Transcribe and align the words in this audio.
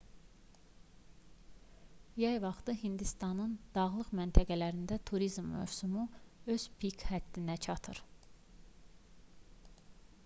yay 2.21 2.39
vaxtı 2.45 2.73
hindistanın 2.81 3.53
dağlıq 3.77 4.09
məntəqələrində 4.21 4.99
turizm 5.11 5.53
mövsümü 5.59 6.07
öz 6.57 6.67
pik 6.83 7.07
həddinə 7.13 7.61
çatır 7.69 8.05